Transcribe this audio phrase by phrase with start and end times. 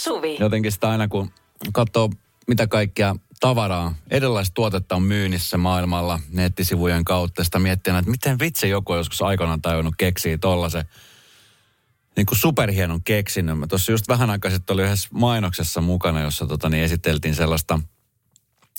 [0.00, 0.36] Suvi.
[0.40, 1.30] Jotenkin sitä aina kun
[1.72, 2.10] katsoo
[2.46, 7.44] mitä kaikkea tavaraa, erilaista tuotetta on myynnissä maailmalla nettisivujen kautta.
[7.44, 10.84] Sitä miettii, että miten vitsi joku joskus aikanaan tajunnut keksiä tollasen
[12.16, 13.58] niin kuin superhienon keksinnön.
[13.58, 17.80] Mä tuossa just vähän aikaa sitten oli yhdessä mainoksessa mukana, jossa tota, niin esiteltiin sellaista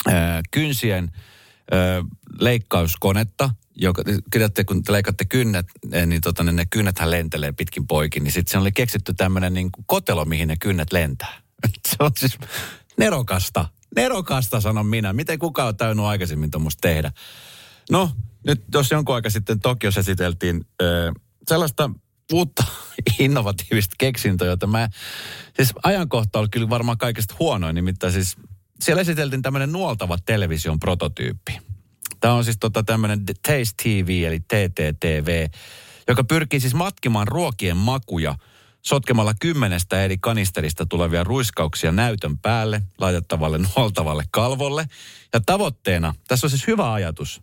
[0.08, 1.12] ää, kynsien
[2.39, 7.88] leikkauskonetta, joka, tiedätte, kun te leikatte kynnet, eh, niin, tota, niin ne kynnethän lentelee pitkin
[7.88, 11.41] poikin, niin sitten se oli keksitty tämmöinen niin kotelo, mihin ne kynnet lentää.
[11.88, 12.38] se on siis
[12.98, 13.65] nerokasta.
[13.95, 15.13] Nerokasta, sanon minä.
[15.13, 17.12] Miten kukaan on täynnut aikaisemmin tuommoista tehdä?
[17.91, 18.12] No,
[18.48, 21.12] nyt jos jonkun aika sitten Tokiossa esiteltiin ö,
[21.48, 21.90] sellaista
[22.34, 22.63] uutta
[23.20, 24.90] innovatiivista keksintöä, jota mä...
[25.55, 28.38] Siis ajankohta oli kyllä varmaan kaikista huonoin, nimittäin siis
[28.81, 31.59] siellä esiteltiin tämmöinen nuoltava television prototyyppi.
[32.20, 35.48] Tämä on siis tota tämmöinen Taste TV, eli TTTV,
[36.07, 38.35] joka pyrkii siis matkimaan ruokien makuja–
[38.81, 44.85] sotkemalla kymmenestä eri kanisterista tulevia ruiskauksia näytön päälle laitettavalle nuoltavalle kalvolle.
[45.34, 47.41] Ja tavoitteena, tässä on siis hyvä ajatus,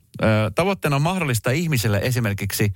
[0.55, 2.73] tavoitteena on mahdollista ihmisille esimerkiksi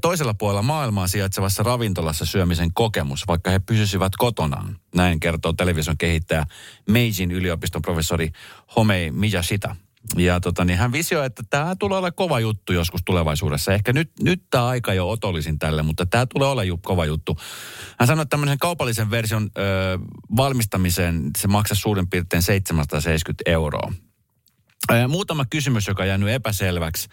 [0.00, 4.78] toisella puolella maailmaa sijaitsevassa ravintolassa syömisen kokemus, vaikka he pysyisivät kotonaan.
[4.94, 6.44] Näin kertoo television kehittäjä
[6.88, 8.30] Meijin yliopiston professori
[8.76, 9.76] Homei Miyashita.
[10.16, 13.72] Ja tota, niin hän visioi, että tämä tulee olla kova juttu joskus tulevaisuudessa.
[13.72, 17.38] Ehkä nyt, nyt tämä aika jo otollisin tälle, mutta tämä tulee olla ju, kova juttu.
[17.98, 19.98] Hän sanoi, että tämmöisen kaupallisen version ö,
[20.36, 23.92] valmistamiseen se maksaa suurin piirtein 770 euroa.
[24.92, 27.08] Ö, muutama kysymys, joka on jäänyt epäselväksi.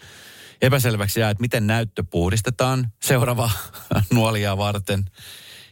[0.62, 3.50] Epäselväksi jää, että miten näyttö puhdistetaan seuraava
[4.14, 5.04] nuolia varten.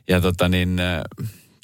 [0.08, 0.80] Ja tota niin,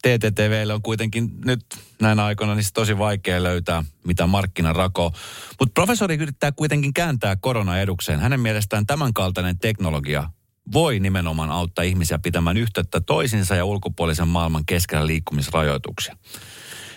[0.03, 1.65] TTTVlle on kuitenkin nyt
[2.01, 5.12] näinä aikoina niin tosi vaikea löytää mitä markkinarako.
[5.61, 8.21] Mutta professori yrittää kuitenkin kääntää korona edukseen.
[8.21, 10.31] Hänen mielestään tämänkaltainen teknologia
[10.73, 16.17] voi nimenomaan auttaa ihmisiä pitämään yhteyttä toisinsa ja ulkopuolisen maailman keskellä liikkumisrajoituksia.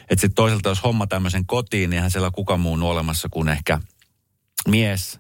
[0.10, 3.80] Että sitten toisaalta jos homma tämmöisen kotiin, niin eihän siellä kuka muu olemassa kuin ehkä
[4.68, 5.20] mies,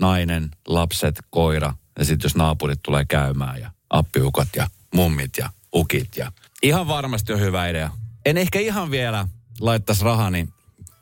[0.00, 6.16] nainen, lapset, koira ja sitten jos naapurit tulee käymään ja appiukat ja mummit ja ukit
[6.16, 6.32] ja
[6.64, 7.90] Ihan varmasti on hyvä idea.
[8.26, 9.28] En ehkä ihan vielä
[9.60, 10.48] laittaisi rahani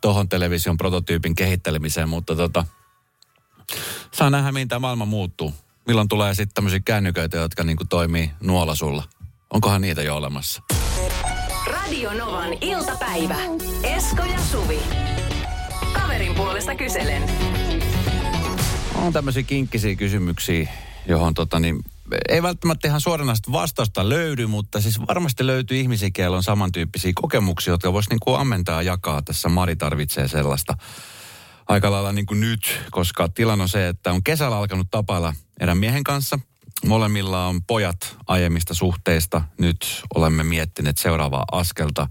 [0.00, 2.64] tuohon television prototyypin kehittelemiseen, mutta tota,
[4.12, 5.54] saa nähdä, mihin tämä maailma muuttuu.
[5.86, 9.04] Milloin tulee sitten tämmöisiä kännyköitä, jotka niinku toimii nuolasulla.
[9.50, 10.62] Onkohan niitä jo olemassa?
[11.66, 13.36] Radio Novan iltapäivä.
[13.82, 14.78] Esko ja Suvi.
[15.92, 17.22] Kaverin puolesta kyselen.
[18.94, 20.68] On tämmöisiä kinkkisiä kysymyksiä,
[21.06, 21.84] johon tota, niin
[22.28, 27.72] ei välttämättä ihan suoranaista vastausta löydy, mutta siis varmasti löytyy ihmisiä, joilla on samantyyppisiä kokemuksia,
[27.72, 29.22] jotka voisi niin kuin ammentaa ja jakaa.
[29.22, 30.76] Tässä Mari tarvitsee sellaista
[31.68, 35.78] aika lailla niin kuin nyt, koska tilanne on se, että on kesällä alkanut tapailla erään
[35.78, 36.38] miehen kanssa.
[36.86, 39.42] Molemmilla on pojat aiemmista suhteista.
[39.58, 42.08] Nyt olemme miettineet seuraavaa askelta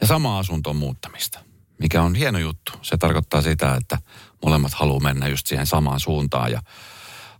[0.00, 1.40] ja sama asunton muuttamista,
[1.78, 2.72] mikä on hieno juttu.
[2.82, 3.98] Se tarkoittaa sitä, että
[4.44, 6.62] molemmat haluaa mennä just siihen samaan suuntaan ja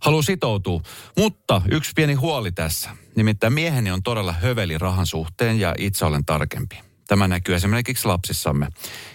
[0.01, 0.81] haluaa sitoutua.
[1.17, 2.89] Mutta yksi pieni huoli tässä.
[3.15, 6.79] Nimittäin mieheni on todella höveli rahan suhteen ja itse olen tarkempi.
[7.07, 8.67] Tämä näkyy esimerkiksi lapsissamme.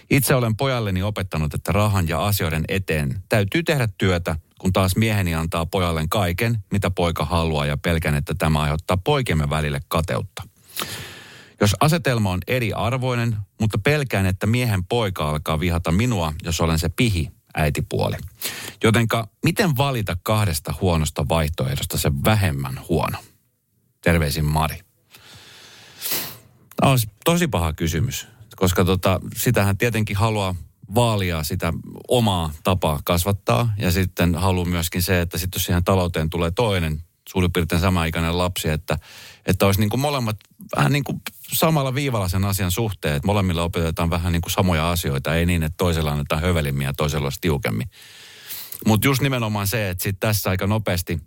[0.09, 5.35] Itse olen pojalleni opettanut, että rahan ja asioiden eteen täytyy tehdä työtä, kun taas mieheni
[5.35, 10.43] antaa pojalleen kaiken, mitä poika haluaa ja pelkän, että tämä aiheuttaa poikemme välille kateutta.
[11.61, 16.89] Jos asetelma on eriarvoinen, mutta pelkään, että miehen poika alkaa vihata minua, jos olen se
[16.89, 18.15] pihi, äitipuoli.
[18.83, 23.17] Jotenka miten valita kahdesta huonosta vaihtoehdosta se vähemmän huono?
[24.01, 24.79] Terveisin Mari.
[26.75, 30.55] Tämä on tosi paha kysymys, koska tota, sitähän tietenkin haluaa
[30.95, 31.73] vaalia sitä
[32.07, 33.73] omaa tapaa kasvattaa.
[33.77, 38.37] Ja sitten haluaa myöskin se, että sitten jos siihen talouteen tulee toinen suurin piirtein sama-ikäinen
[38.37, 38.97] lapsi, että,
[39.45, 40.37] että olisi niin kuin molemmat
[40.75, 41.21] vähän niin kuin
[41.53, 45.63] samalla viivalla sen asian suhteen, että molemmilla opetetaan vähän niin kuin samoja asioita, ei niin,
[45.63, 47.89] että toisella annetaan hövelimmin ja toisella olisi tiukemmin.
[48.85, 51.19] Mutta just nimenomaan se, että sitten tässä aika nopeasti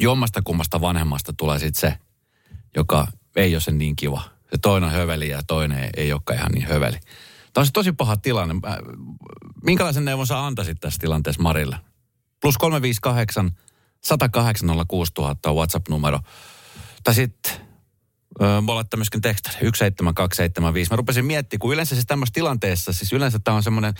[0.00, 1.98] jommasta kummasta vanhemmasta tulee sitten se,
[2.76, 3.06] joka
[3.36, 4.22] ei ole sen niin kiva.
[4.50, 6.98] Se toinen on höveli ja toinen ei olekaan ihan niin höveli.
[7.52, 8.54] Tämä on se tosi paha tilanne.
[9.64, 11.76] Minkälaisen neuvon sä antaisit tässä tilanteessa Marille?
[12.40, 13.50] Plus 358
[14.04, 16.20] 108 6000 on WhatsApp-numero.
[17.04, 17.65] Tai sitten
[18.40, 20.90] voi laittaa myöskin tekstari 17275.
[20.90, 23.94] Mä rupesin miettimään, kun yleensä siis tämmöisessä tilanteessa, siis yleensä tämä on semmoinen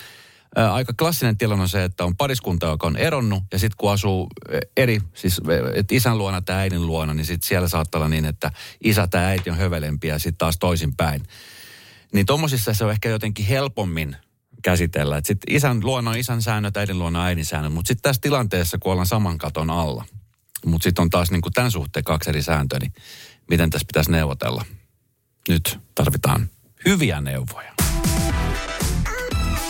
[0.73, 4.29] aika klassinen tilanne on se, että on pariskunta, joka on eronnut ja sitten kun asuu
[4.77, 5.41] eri, siis
[5.75, 8.51] että isän luona tai äidin luona, niin sitten siellä saattaa olla niin, että
[8.85, 11.23] isä tai äiti on hövelempi ja sitten taas toisinpäin.
[12.13, 14.17] Niin tuommoisissa se on ehkä jotenkin helpommin
[14.63, 15.21] käsitellä.
[15.25, 17.73] Sitten isän luona on isän säännöt, äidin luona on äidin säännöt.
[17.73, 20.05] Mutta sitten tässä tilanteessa, kun ollaan saman katon alla,
[20.67, 22.93] mutta sitten on taas niin tämän suhteen kaksi eri sääntöä, niin
[23.51, 24.65] miten tässä pitäisi neuvotella?
[25.49, 26.51] nyt tarvitaan
[26.85, 27.73] hyviä neuvoja.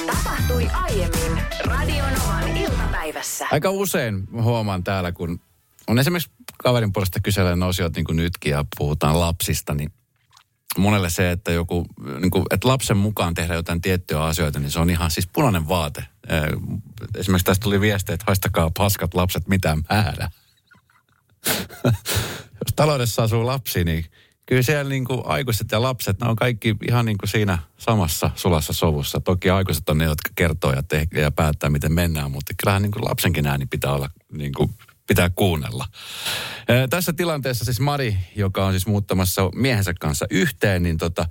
[0.06, 3.46] Tapahtui aiemmin Radionovan iltapäivässä.
[3.52, 5.40] Aika usein huomaan täällä, kun
[5.86, 9.92] on esimerkiksi kaverin puolesta kyselen osiot niin kuin nytkin ja puhutaan lapsista, niin
[10.78, 11.86] monelle se, että joku,
[12.20, 15.68] niin kuin, että lapsen mukaan tehdä jotain tiettyjä asioita, niin se on ihan siis punainen
[15.68, 16.04] vaate.
[17.16, 20.30] Esimerkiksi tästä tuli viesti, että haistakaa paskat lapset mitään määrä.
[22.66, 24.04] Jos taloudessa asuu lapsi, niin
[24.46, 28.30] kyllä siellä niin kuin aikuiset ja lapset, ne on kaikki ihan niin kuin siinä samassa
[28.34, 29.20] sulassa sovussa.
[29.20, 32.92] Toki aikuiset on ne, jotka kertoo ja, te- ja päättää, miten mennään, mutta kyllähän niin
[32.92, 34.70] kuin lapsenkin ääni pitää olla, niin kuin,
[35.06, 35.86] pitää kuunnella.
[36.68, 41.28] Ee, tässä tilanteessa siis Mari, joka on siis muuttamassa miehensä kanssa yhteen, niin tota,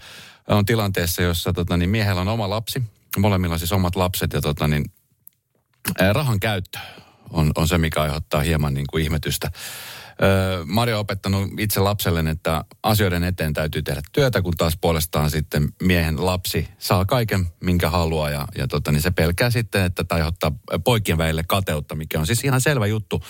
[0.47, 2.83] on tilanteessa, jossa tota, niin miehellä on oma lapsi.
[3.17, 4.85] Molemmilla on siis omat lapset ja tota, niin,
[6.13, 6.79] rahan käyttö
[7.29, 9.51] on, on se, mikä aiheuttaa hieman niin kuin ihmetystä.
[10.65, 15.69] Mario on opettanut itse lapselle, että asioiden eteen täytyy tehdä työtä, kun taas puolestaan sitten
[15.81, 18.29] miehen lapsi saa kaiken, minkä haluaa.
[18.29, 20.51] Ja, ja tota, niin se pelkää sitten, että tai aiheuttaa
[20.83, 23.23] poikien välille kateutta, mikä on siis ihan selvä juttu.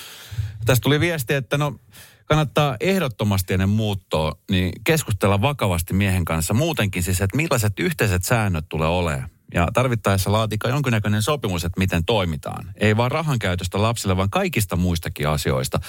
[0.65, 1.79] Tästä tuli viesti, että no
[2.25, 8.65] kannattaa ehdottomasti ennen muuttoa niin keskustella vakavasti miehen kanssa muutenkin siis, että millaiset yhteiset säännöt
[8.69, 12.71] tulee olemaan ja tarvittaessa laatika jonkinnäköinen sopimus, että miten toimitaan.
[12.75, 15.79] Ei vaan rahan käytöstä lapsille, vaan kaikista muistakin asioista.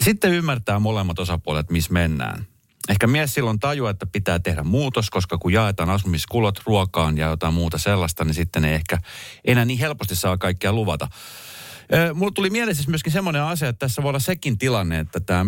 [0.00, 2.46] Sitten ymmärtää molemmat osapuolet, missä mennään.
[2.88, 7.54] Ehkä mies silloin tajuaa, että pitää tehdä muutos, koska kun jaetaan asumiskulot ruokaan ja jotain
[7.54, 8.98] muuta sellaista, niin sitten ei ehkä
[9.44, 11.08] enää niin helposti saa kaikkea luvata.
[12.14, 15.46] Mulla tuli mieleen siis myöskin semmoinen asia, että tässä voi olla sekin tilanne, että tämä,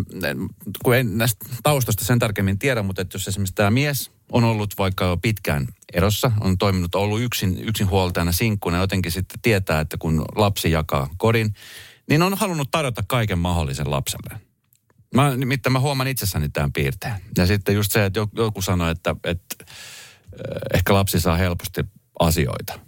[0.85, 4.75] kun en näistä taustasta sen tarkemmin tiedä, mutta että jos esimerkiksi tämä mies on ollut
[4.79, 10.25] vaikka jo pitkään erossa, on toiminut, ollut yksin, yksinhuoltajana sinkkuna, jotenkin sitten tietää, että kun
[10.37, 11.55] lapsi jakaa kodin,
[12.09, 14.41] niin on halunnut tarjota kaiken mahdollisen lapselle.
[15.15, 17.15] Mä, nimittäin mä huomaan itsessäni tämän piirteen.
[17.37, 19.65] Ja sitten just se, että joku sanoi, että, että
[20.75, 21.85] ehkä lapsi saa helposti
[22.21, 22.79] asioita.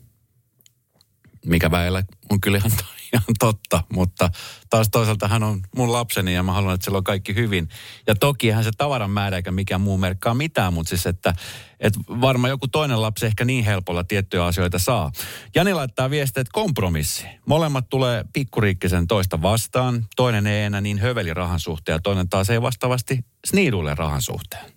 [1.47, 2.73] Mikä väillä on kyllä ihan
[3.15, 4.31] ihan totta, mutta
[4.71, 7.69] taas toisaalta hän on mun lapseni ja mä haluan, että sillä on kaikki hyvin.
[8.07, 11.35] Ja toki hän se tavaran määrä eikä mikään muu merkkaa mitään, mutta siis että,
[11.81, 15.13] että varmaan joku toinen lapsi ehkä niin helpolla tiettyjä asioita saa.
[15.55, 17.27] Jani laittaa viestiä, että kompromissi.
[17.47, 20.07] Molemmat tulee pikkuriikkisen toista vastaan.
[20.17, 24.73] Toinen ei enää niin höveli rahan suhteen ja toinen taas ei vastaavasti sniidulle rahan suhteen.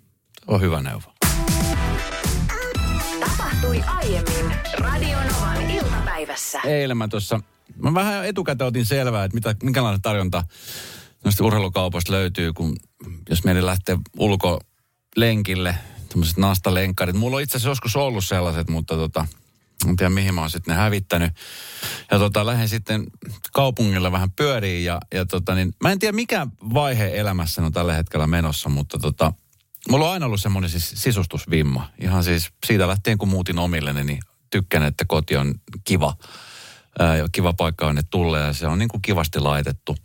[0.47, 1.13] On hyvä neuvo.
[3.19, 6.59] Tapahtui aiemmin Radionovan iltapäivässä.
[6.65, 7.39] Eilen mä tuossa
[7.75, 10.43] Mä vähän etukäteen otin selvää, että mitä, minkälainen tarjonta
[11.23, 12.75] noista urheilukaupoista löytyy, kun
[13.29, 15.75] jos meidän lähtee ulkolenkille,
[16.09, 17.15] tämmöiset nastalenkkarit.
[17.15, 19.27] Mulla on itse asiassa joskus ollut sellaiset, mutta tota,
[19.87, 21.33] en tiedä mihin mä oon sitten ne hävittänyt.
[22.11, 23.03] Ja tota, lähden sitten
[23.53, 27.93] kaupungilla vähän pyöriin ja, ja tota, niin, mä en tiedä mikä vaihe elämässä on tällä
[27.93, 29.33] hetkellä menossa, mutta tota,
[29.89, 31.89] mulla on aina ollut semmoinen siis sisustusvimma.
[32.01, 34.19] Ihan siis siitä lähtien kun muutin omille, niin
[34.49, 36.15] tykkään, että koti on kiva
[36.99, 39.95] ja kiva paikka on, että tulee ja se on niin kuin kivasti laitettu.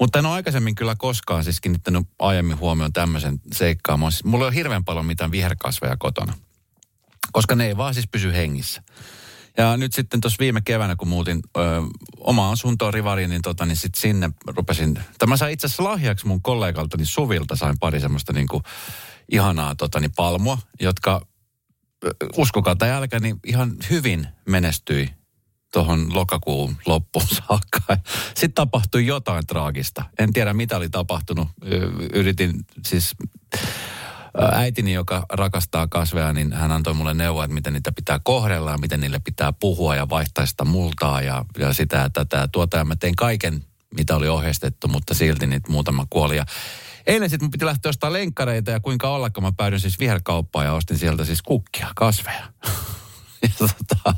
[0.00, 4.00] Mutta en ole aikaisemmin kyllä koskaan siis kiinnittänyt aiemmin huomioon tämmöisen seikkaan.
[4.24, 6.34] Mulla ei ole hirveän paljon mitään viherkasveja kotona,
[7.32, 8.82] koska ne ei vaan siis pysy hengissä.
[9.56, 11.60] Ja nyt sitten tuossa viime keväänä, kun muutin ö,
[12.18, 16.42] omaa asuntoa Rivariin, niin, tota, niin sitten sinne rupesin, tämä sai itse asiassa lahjaksi mun
[16.42, 18.62] kollegaltani Suvilta, sain pari semmoista niin kuin
[19.32, 21.26] ihanaa tota, niin palmua, jotka
[22.36, 25.10] uskokaa tai älkää, niin ihan hyvin menestyi
[25.74, 27.80] tuohon lokakuun loppuun saakka.
[28.34, 30.04] Sitten tapahtui jotain traagista.
[30.18, 31.48] En tiedä, mitä oli tapahtunut.
[32.12, 33.16] Yritin siis
[34.52, 38.78] äitini, joka rakastaa kasveja, niin hän antoi mulle neuvoa, että miten niitä pitää kohdella ja
[38.78, 42.48] miten niille pitää puhua ja vaihtaa sitä multaa ja, ja sitä ja tätä.
[42.52, 43.64] Tuota, ja mä tein kaiken,
[43.96, 46.36] mitä oli ohjeistettu, mutta silti niitä muutama kuoli.
[46.36, 46.46] Ja
[47.06, 50.72] eilen sitten mun piti lähteä ostamaan lenkkareita ja kuinka ollakaan mä päädyin siis viherkauppaan ja
[50.72, 52.44] ostin sieltä siis kukkia, kasveja.
[53.42, 54.14] ja tota,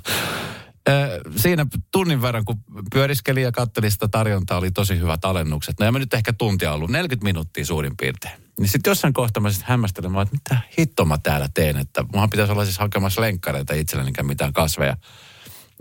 [1.37, 2.57] siinä tunnin verran, kun
[2.93, 5.81] pyöriskeli ja katteli sitä tarjontaa, oli tosi hyvät alennukset.
[5.81, 8.40] No ja mä nyt ehkä tuntia ollut, 40 minuuttia suurin piirtein.
[8.59, 12.31] Niin sitten jossain kohtaa mä sitten hämmästelen, että mitä hitto mä täällä teen, että muhan
[12.31, 14.97] pitäisi olla siis hakemassa lenkkareita itselleni, enkä mitään kasveja.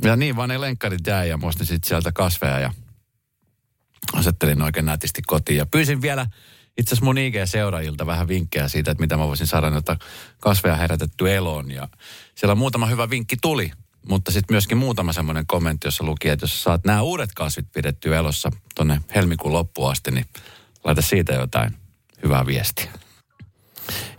[0.04, 2.74] Ja niin vaan ne lenkkarit jäi ja mä sitten sieltä kasveja ja
[4.14, 5.58] asettelin oikein nätisti kotiin.
[5.58, 6.28] Ja pyysin vielä
[6.78, 9.98] itse asiassa mun IG-seuraajilta vähän vinkkejä siitä, että mitä mä voisin saada noita
[10.40, 11.72] kasveja herätetty eloon.
[11.72, 11.90] Ja
[12.36, 13.72] siellä muutama hyvä vinkki tuli.
[14.10, 18.16] Mutta sitten myöskin muutama semmoinen kommentti, jossa luki, että jos saat nämä uudet kasvit pidetty
[18.16, 20.26] elossa tuonne helmikuun loppuun asti, niin
[20.84, 21.76] laita siitä jotain
[22.24, 22.92] hyvää viestiä.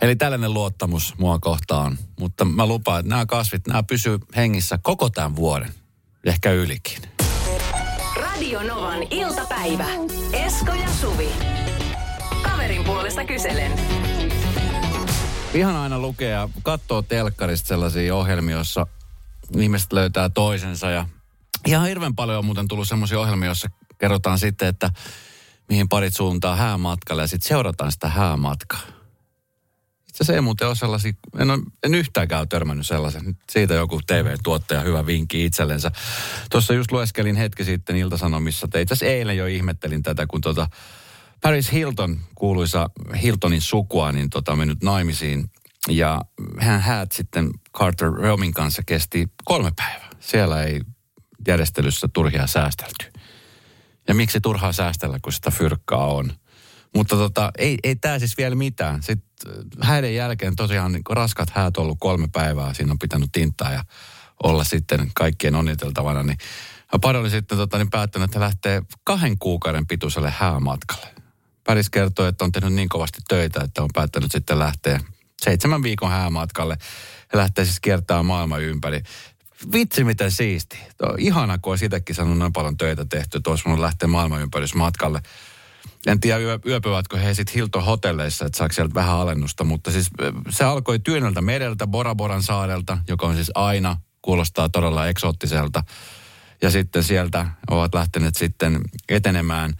[0.01, 1.97] Eli tällainen luottamus mua kohtaan.
[2.19, 5.73] Mutta mä lupaan, että nämä kasvit, nämä pysyy hengissä koko tämän vuoden.
[6.25, 7.01] Ehkä ylikin.
[8.15, 9.85] Radio Novan iltapäivä.
[10.33, 11.29] Esko ja Suvi.
[12.41, 13.71] Kaverin puolesta kyselen.
[15.53, 18.87] Ihan aina lukee ja katsoo telkkarista sellaisia ohjelmia, joissa
[19.57, 20.89] ihmiset löytää toisensa.
[20.89, 21.05] Ja
[21.67, 24.91] ihan hirveän paljon on muuten tullut sellaisia ohjelmia, joissa kerrotaan sitten, että
[25.69, 28.81] mihin parit suuntaa häämatkalle ja sitten seurataan sitä häämatkaa.
[30.07, 33.37] Itse asiassa ei muuten ole sellaisia, en, ole, en yhtäänkään törmännyt sellaisen.
[33.49, 35.91] Siitä joku TV-tuottaja hyvä vinkki itsellensä.
[36.51, 40.67] Tuossa just lueskelin hetki sitten Iltasanomissa, että itse asiassa eilen jo ihmettelin tätä, kun tota
[41.41, 42.89] Paris Hilton, kuuluisa
[43.21, 45.51] Hiltonin sukua, niin tota, mennyt naimisiin.
[45.89, 46.21] Ja
[46.59, 50.09] hän häät sitten Carter Romin kanssa kesti kolme päivää.
[50.19, 50.81] Siellä ei
[51.47, 53.11] järjestelyssä turhia säästelty.
[54.07, 56.31] Ja miksi turhaa säästellä, kun sitä fyrkkaa on.
[56.95, 59.03] Mutta tota, ei, ei tämä siis vielä mitään.
[59.03, 59.29] Sitten
[59.81, 62.73] häiden jälkeen tosiaan niin raskat häät ollut kolme päivää.
[62.73, 63.83] Siinä on pitänyt tintaa ja
[64.43, 66.23] olla sitten kaikkien onniteltavana.
[66.23, 66.37] Niin
[67.01, 71.07] pari oli sitten tota, niin päättänyt, että lähtee kahden kuukauden pituiselle häämatkalle.
[71.63, 74.99] Paris kertoi, että on tehnyt niin kovasti töitä, että on päättänyt sitten lähteä
[75.41, 76.77] seitsemän viikon häämatkalle.
[77.33, 79.01] Ja lähtee siis kiertämään maailman ympäri.
[79.71, 80.77] Vitsi miten siisti.
[80.97, 84.49] Tuo ihana, kun on sitäkin saanut noin paljon töitä tehty, että olisi voinut lähteä maailman
[84.75, 85.21] matkalle.
[86.07, 90.09] En tiedä yö, yöpyvätkö he sitten Hilton hotelleissa, että saako sieltä vähän alennusta, mutta siis
[90.49, 95.83] se alkoi Tyyneltä mereltä, Bora Boran saarelta, joka on siis aina, kuulostaa todella eksoottiselta.
[96.61, 99.73] Ja sitten sieltä ovat lähteneet sitten etenemään.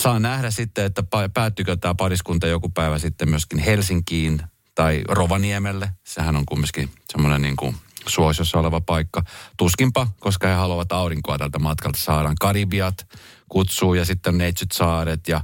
[0.00, 1.02] Saa nähdä sitten, että
[1.34, 4.42] päättyykö tämä pariskunta joku päivä sitten myöskin Helsinkiin
[4.74, 5.90] tai Rovaniemelle.
[6.04, 7.76] Sehän on kumminkin semmoinen niin kuin
[8.06, 9.22] suosiossa oleva paikka.
[9.56, 12.36] Tuskinpa, koska he haluavat aurinkoa tältä matkalta saadaan.
[12.40, 13.06] Karibiat
[13.48, 15.40] kutsuu ja sitten Neitsyt saaret ja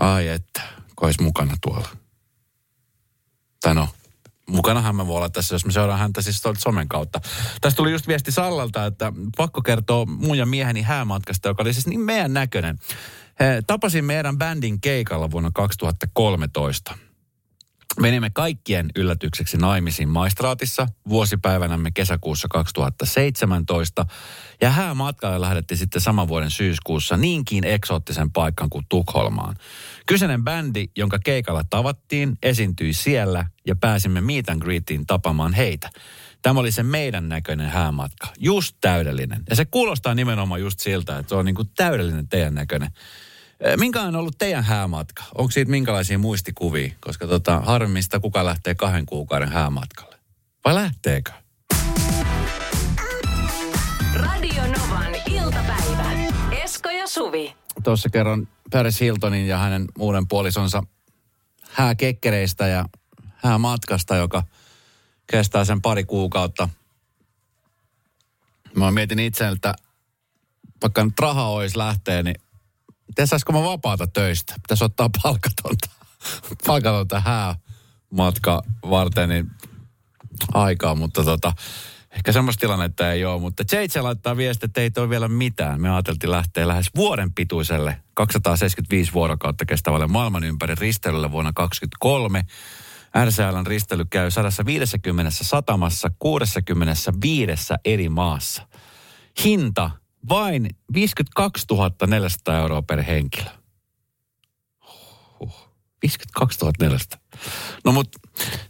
[0.00, 0.60] ai että,
[0.94, 1.88] kois mukana tuolla.
[3.60, 3.88] Tai no,
[4.50, 7.20] mukanahan mä voi olla tässä, jos me seuraan häntä siis somen kautta.
[7.60, 11.86] Tästä tuli just viesti Sallalta, että pakko kertoa mun ja mieheni häämatkasta, joka oli siis
[11.86, 12.78] niin meidän näköinen.
[13.40, 16.98] He, tapasin meidän bändin keikalla vuonna 2013.
[18.00, 24.06] Menimme kaikkien yllätykseksi naimisiin maistraatissa vuosipäivänämme kesäkuussa 2017.
[24.60, 29.56] Ja häämatkalle lähdettiin sitten saman vuoden syyskuussa niinkin eksoottisen paikkaan kuin Tukholmaan.
[30.06, 35.90] Kyseinen bändi, jonka keikalla tavattiin, esiintyi siellä ja pääsimme meet and greetiin tapamaan heitä.
[36.42, 38.26] Tämä oli se meidän näköinen häämatka.
[38.38, 39.42] Just täydellinen.
[39.50, 42.90] Ja se kuulostaa nimenomaan just siltä, että se on niin kuin täydellinen teidän näköinen.
[43.76, 45.24] Minkä on ollut teidän häämatka?
[45.34, 46.94] Onko siitä minkälaisia muistikuvia?
[47.00, 50.16] Koska tota, harmista kuka lähtee kahden kuukauden häämatkalle.
[50.64, 51.32] Vai lähteekö?
[54.14, 56.10] Radio Novan iltapäivä.
[56.50, 57.56] Esko ja Suvi.
[57.84, 60.82] Tuossa kerron Paris Hiltonin ja hänen uuden puolisonsa
[61.70, 62.84] hääkekkereistä ja
[63.36, 64.42] häämatkasta, joka
[65.26, 66.68] kestää sen pari kuukautta.
[68.74, 69.74] Mä mietin itse, että
[70.82, 72.36] vaikka nyt raha olisi lähteä, niin
[73.08, 74.54] miten saisiko mä vapaata töistä?
[74.62, 75.88] Pitäisi ottaa palkatonta,
[76.66, 79.50] palkatonta häämatka varten niin
[80.54, 81.52] aikaa, mutta tota,
[82.10, 83.40] ehkä semmoista tilannetta ei ole.
[83.40, 85.80] Mutta JJ laittaa viestiä, että ei ole vielä mitään.
[85.80, 92.44] Me ajateltiin lähteä lähes vuoden pituiselle 275 vuorokautta kestävälle maailman ympäri risteilylle vuonna 2023.
[93.24, 98.66] RCLn ristely käy 150 satamassa 65 eri maassa.
[99.44, 99.90] Hinta
[100.28, 101.66] vain 52
[102.06, 103.50] 400 euroa per henkilö.
[105.40, 105.70] Huh,
[106.02, 107.18] 52 400.
[107.84, 108.18] No mutta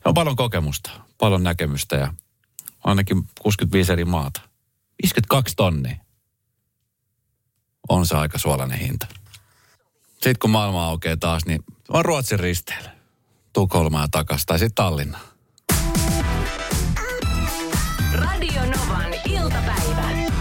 [0.04, 2.14] on paljon kokemusta, paljon näkemystä ja
[2.84, 4.40] ainakin 65 eri maata.
[5.02, 5.96] 52 tonnia
[7.88, 9.06] on se aika suolainen hinta.
[10.12, 12.90] Sitten kun maailma aukeaa taas, niin on Ruotsin risteillä.
[13.52, 15.18] Tukholmaa takaisin tai sitten Tallinna.
[18.12, 20.33] Radio Novan iltapäivä.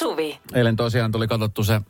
[0.00, 0.40] Suvi.
[0.54, 1.80] Eilen tosiaan tuli katsottu se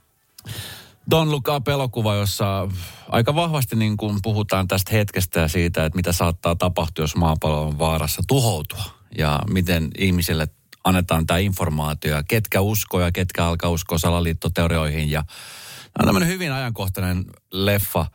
[1.10, 2.68] Don Look Up-elokuva, jossa
[3.08, 7.66] aika vahvasti niin kuin puhutaan tästä hetkestä ja siitä, että mitä saattaa tapahtua, jos maapallo
[7.66, 8.84] on vaarassa tuhoutua.
[9.18, 10.48] Ja miten ihmisille
[10.84, 15.10] annetaan tämä informaatio ja ketkä uskoo ja ketkä alkaa uskoa salaliittoteorioihin.
[15.10, 18.06] Ja tämä on tämmöinen hyvin ajankohtainen leffa,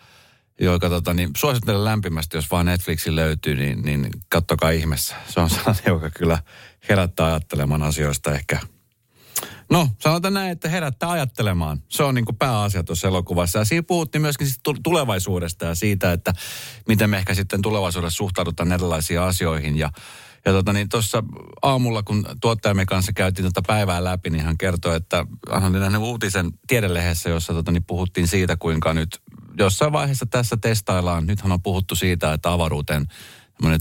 [0.60, 5.16] joka tota, niin suosittelen lämpimästi, jos vaan Netflixin löytyy, niin, niin kattokaa ihmeessä.
[5.28, 6.40] Se on sellainen, joka kyllä
[6.90, 8.60] herättää ajattelemaan asioista ehkä–
[9.70, 11.82] No, sanotaan näin, että herättää ajattelemaan.
[11.90, 13.60] Se on niin kuin pääasia tuossa elokuvassa.
[13.60, 14.48] Ja siinä puhuttiin myöskin
[14.84, 16.34] tulevaisuudesta ja siitä, että
[16.88, 19.78] miten me ehkä sitten tulevaisuudessa suhtaudutaan erilaisiin asioihin.
[19.78, 19.92] Ja,
[20.46, 21.24] ja tota niin, tuossa
[21.62, 26.02] aamulla, kun tuottajamme kanssa käytiin tätä päivää läpi, niin hän kertoi, että hän oli nähnyt
[26.02, 29.22] uutisen tiedelehdessä, jossa tota niin, puhuttiin siitä, kuinka nyt
[29.58, 31.28] jossain vaiheessa tässä testaillaan.
[31.28, 33.06] Nythän on puhuttu siitä, että avaruuteen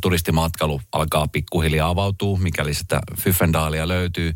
[0.02, 4.34] turistimatkailu alkaa pikkuhiljaa avautua, mikäli sitä Fyffendaalia löytyy.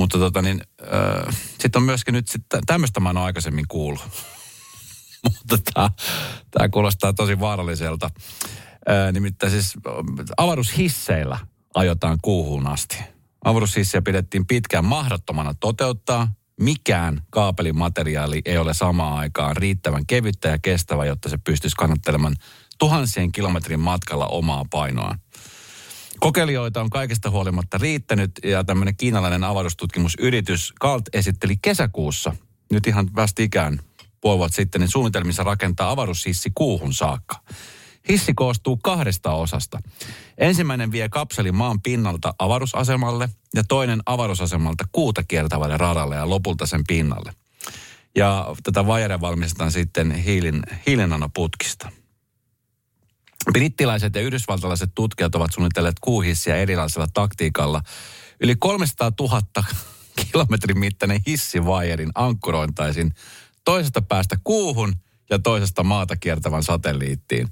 [0.00, 4.02] Mutta tota niin, äh, sitten on myöskin nyt sitten, tämmöistä mä oon aikaisemmin kuullut.
[5.24, 5.90] Mutta
[6.50, 8.10] tämä kuulostaa tosi vaaralliselta.
[8.86, 9.74] Ää, nimittäin siis
[10.36, 11.38] avaruushisseillä
[11.74, 12.98] ajotaan kuuhun asti.
[13.44, 16.28] Avaruushissejä pidettiin pitkään mahdottomana toteuttaa.
[16.60, 22.36] Mikään kaapelimateriaali ei ole samaan aikaan riittävän kevyttä ja kestävä, jotta se pystyisi kannattelemaan
[22.78, 25.18] tuhansien kilometrin matkalla omaa painoaan.
[26.20, 32.36] Kokeilijoita on kaikesta huolimatta riittänyt ja tämmöinen kiinalainen avaruustutkimusyritys Kalt esitteli kesäkuussa,
[32.72, 33.80] nyt ihan ikään
[34.20, 37.40] puoli vuotta sitten, niin suunnitelmissa rakentaa avaruushissi kuuhun saakka.
[38.08, 39.78] Hissi koostuu kahdesta osasta.
[40.38, 46.84] Ensimmäinen vie kapselin maan pinnalta avaruusasemalle ja toinen avaruusasemalta kuuta kiertävälle radalle ja lopulta sen
[46.88, 47.32] pinnalle.
[48.16, 51.90] Ja tätä vajere valmistetaan sitten hiilin, hiilinanoputkista.
[53.52, 57.82] Brittiläiset ja yhdysvaltalaiset tutkijat ovat suunnitelleet kuuhissiä erilaisella taktiikalla.
[58.40, 59.42] Yli 300 000
[60.32, 63.14] kilometrin mittainen hissivajerin ankkurointaisin
[63.64, 64.94] toisesta päästä kuuhun
[65.30, 67.48] ja toisesta maata kiertävän satelliittiin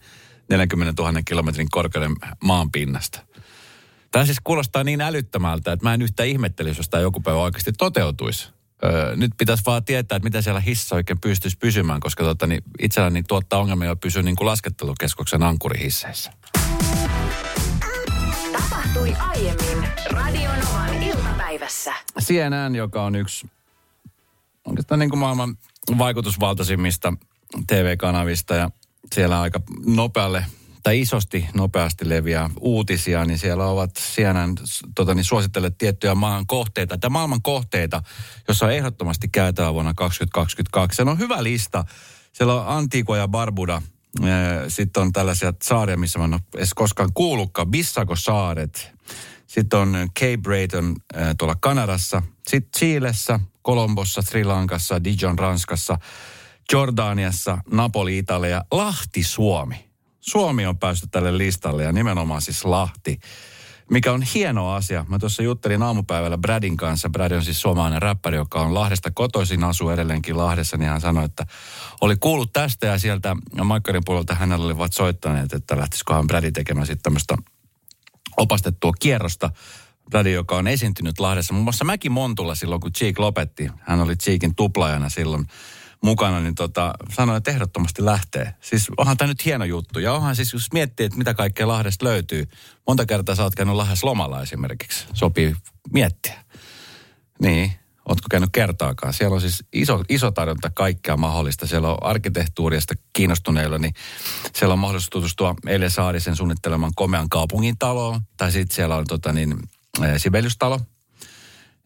[0.50, 2.12] 40 000 kilometrin korkeuden
[2.45, 3.21] maan pinnasta.
[4.11, 7.73] Tämä siis kuulostaa niin älyttömältä, että mä en yhtään ihmettelisi, jos tämä joku päivä oikeasti
[7.73, 8.57] toteutuisi.
[8.85, 12.62] Öö, nyt pitäisi vaan tietää, että miten siellä hissassa oikein pystyisi pysymään, koska tota, niin
[12.78, 16.32] itselläni tuottaa ongelmia pysyä niin kuin laskettelukeskuksen ankkurihisseissä.
[18.52, 21.94] Tapahtui aiemmin Radionovan iltapäivässä.
[22.20, 23.50] CNN, joka on yksi
[24.64, 25.58] oikeastaan niin kuin maailman
[25.99, 27.12] vaikutusvaltaisimmista
[27.66, 28.70] TV-kanavista ja
[29.14, 30.44] siellä aika nopealle
[30.82, 34.54] tai isosti nopeasti leviää uutisia, niin siellä ovat CNN
[34.94, 38.02] tota, niin suositelleet tiettyjä maan kohteita, että maailman kohteita,
[38.49, 40.97] jossa on ehdottomasti käytävä vuonna 2022.
[40.97, 41.85] Se on hyvä lista.
[42.32, 43.82] Siellä on Antigua ja Barbuda,
[44.68, 48.92] sitten on tällaisia saaria, missä mä en ole edes koskaan kuullutkaan, Bissago-saaret.
[49.47, 50.97] Sitten on Cape Breton
[51.38, 55.99] tuolla Kanadassa, sitten Chiilessä, Kolombossa, Sri Lankassa, Dijon Ranskassa,
[56.73, 59.88] Jordaniassa, Napoli, Italia, Lahti, Suomi.
[60.28, 63.19] Suomi on päässyt tälle listalle ja nimenomaan siis Lahti,
[63.91, 65.04] mikä on hieno asia.
[65.08, 67.10] Mä tuossa juttelin aamupäivällä Bradin kanssa.
[67.10, 71.25] Brad on siis suomalainen räppäri, joka on Lahdesta kotoisin, asuu edelleenkin Lahdessa, niin hän sanoi,
[71.25, 71.47] että
[72.00, 77.02] oli kuullut tästä ja sieltä Maikkarin puolelta hänellä olivat soittaneet, että lähtisikö Bradi tekemään sitten
[77.02, 77.36] tämmöistä
[78.36, 79.50] opastettua kierrosta.
[80.10, 81.54] Brady, joka on esiintynyt Lahdessa.
[81.54, 83.71] Muun muassa Mäki Montulla silloin, kun Cheek lopetti.
[83.80, 85.47] Hän oli Cheekin tuplajana silloin
[86.04, 88.54] mukana, niin tota, sanoin, että ehdottomasti lähtee.
[88.61, 89.99] Siis onhan tämä nyt hieno juttu.
[89.99, 92.49] Ja onhan siis, jos miettii, että mitä kaikkea Lahdesta löytyy.
[92.87, 95.06] Monta kertaa sä oot käynyt Lahdessa lomalla esimerkiksi.
[95.15, 95.56] Sopii
[95.93, 96.45] miettiä.
[97.43, 97.73] Niin,
[98.08, 99.13] ootko käynyt kertaakaan.
[99.13, 101.67] Siellä on siis iso, iso tarjonta kaikkea mahdollista.
[101.67, 103.95] Siellä on arkkitehtuurista kiinnostuneilla, niin
[104.54, 108.21] siellä on mahdollisuus tutustua Eile Saarisen suunnitteleman komean kaupungin taloon.
[108.37, 109.56] Tai sitten siellä on tota niin,
[110.17, 110.80] Sibeliustalo,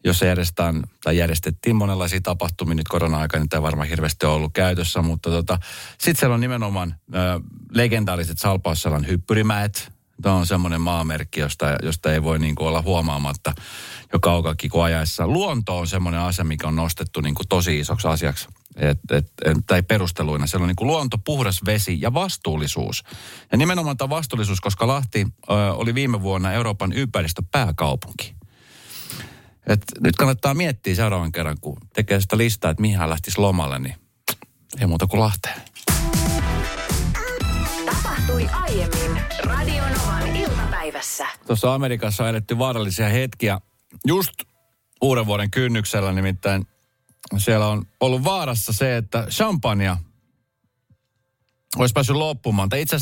[0.03, 2.75] jossa järjestetään, tai järjestettiin monenlaisia tapahtumia.
[2.75, 7.39] Nyt korona-aikana tämä varmaan hirveästi ollut käytössä, mutta tota, sitten siellä on nimenomaan ö,
[7.71, 9.91] legendaariset Salpausselän hyppyrimäet.
[10.21, 13.53] Tämä on semmoinen maamerkki, josta, josta ei voi niin kuin olla huomaamatta
[14.13, 15.27] jo kaukakin kuin ajaessa.
[15.27, 18.47] Luonto on semmoinen asia, mikä on nostettu niin kuin tosi isoksi asiaksi.
[18.75, 19.27] Et, et,
[19.67, 20.47] tai perusteluina.
[20.47, 23.03] Siellä on niin kuin luonto, puhdas vesi ja vastuullisuus.
[23.51, 28.35] Ja nimenomaan tämä vastuullisuus, koska Lahti ö, oli viime vuonna Euroopan ympäristöpääkaupunki.
[29.67, 33.79] Et nyt kannattaa miettiä seuraavan kerran, kun tekee sitä listaa, että mihin hän lähtisi lomalle,
[33.79, 33.95] niin
[34.81, 35.61] ei muuta kuin Lahteen.
[37.85, 41.27] Tapahtui aiemmin Radionovan iltapäivässä.
[41.47, 43.59] Tuossa Amerikassa on eletty vaarallisia hetkiä
[44.07, 44.33] just
[45.01, 46.67] uuden vuoden kynnyksellä, nimittäin
[47.37, 49.97] siellä on ollut vaarassa se, että champagnea
[51.83, 52.69] olisi päässyt loppumaan.
[52.69, 52.97] Tai itse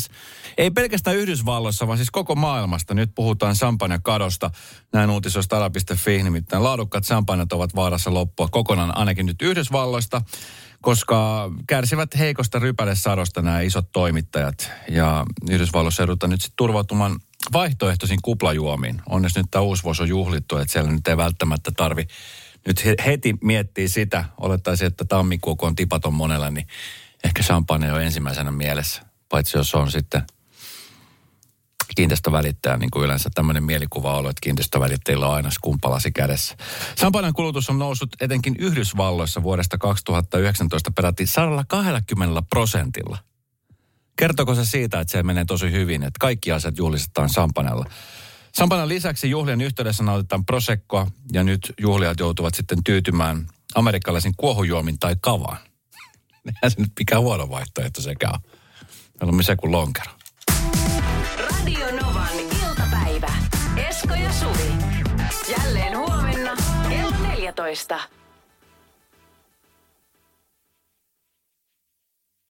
[0.58, 2.94] ei pelkästään Yhdysvalloissa, vaan siis koko maailmasta.
[2.94, 4.50] Nyt puhutaan champagne-kadosta.
[4.92, 10.22] Näin uutisoista ala.fi, nimittäin laadukkaat champagnet ovat vaarassa loppua kokonaan ainakin nyt Yhdysvalloista,
[10.80, 14.70] koska kärsivät heikosta rypälesadosta nämä isot toimittajat.
[14.88, 17.20] Ja Yhdysvalloissa joudutaan nyt sitten turvautumaan
[17.52, 19.02] vaihtoehtoisiin kuplajuomiin.
[19.08, 22.06] Onneksi nyt tämä uusi vuosi on juhlittu, että siellä nyt ei välttämättä tarvi
[22.66, 26.66] nyt heti miettiä sitä, olettaisiin, että tammikuu on tipaton monella, niin
[27.24, 30.22] ehkä champagne on ensimmäisenä mielessä, paitsi jos on sitten
[31.96, 36.56] kiinteistövälittäjä, niin kuin yleensä tämmöinen mielikuva on, että kiinteistövälittäjillä on aina skumpalasi kädessä.
[36.96, 43.18] Champagnen kulutus on noussut etenkin Yhdysvalloissa vuodesta 2019 peräti 120 prosentilla.
[44.16, 47.86] Kertoko se siitä, että se menee tosi hyvin, että kaikki asiat juhlistetaan champanella?
[48.56, 55.16] Champagnen lisäksi juhlien yhteydessä nautitaan prosekkoa ja nyt juhlijat joutuvat sitten tyytymään amerikkalaisen kuohujuomin tai
[55.20, 55.58] kavaan.
[56.46, 58.40] Eihän se nyt mikään huono vaihtoehto sekään on.
[59.20, 60.12] Meillä on se kuin lonkero.
[61.38, 63.32] Radio Novan iltapäivä.
[63.88, 64.72] Esko ja Suvi.
[65.48, 66.56] Jälleen huomenna
[66.88, 67.98] kello 14.